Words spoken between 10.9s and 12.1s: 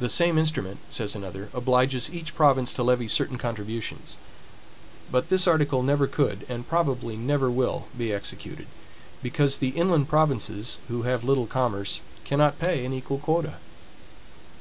have little commerce,